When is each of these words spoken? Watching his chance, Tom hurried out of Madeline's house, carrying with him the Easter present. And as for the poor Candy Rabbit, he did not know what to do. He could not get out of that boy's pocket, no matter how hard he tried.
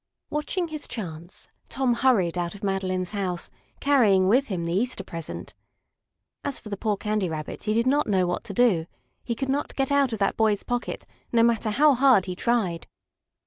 Watching 0.31 0.69
his 0.69 0.87
chance, 0.87 1.47
Tom 1.69 1.93
hurried 1.93 2.35
out 2.35 2.55
of 2.55 2.63
Madeline's 2.63 3.11
house, 3.11 3.51
carrying 3.79 4.27
with 4.27 4.47
him 4.47 4.63
the 4.65 4.73
Easter 4.73 5.03
present. 5.03 5.53
And 6.43 6.47
as 6.49 6.59
for 6.59 6.69
the 6.69 6.75
poor 6.75 6.97
Candy 6.97 7.29
Rabbit, 7.29 7.65
he 7.65 7.73
did 7.75 7.85
not 7.85 8.07
know 8.07 8.25
what 8.25 8.43
to 8.45 8.53
do. 8.55 8.87
He 9.23 9.35
could 9.35 9.47
not 9.49 9.75
get 9.75 9.91
out 9.91 10.11
of 10.11 10.17
that 10.17 10.35
boy's 10.35 10.63
pocket, 10.63 11.05
no 11.31 11.43
matter 11.43 11.69
how 11.69 11.93
hard 11.93 12.25
he 12.25 12.35
tried. 12.35 12.87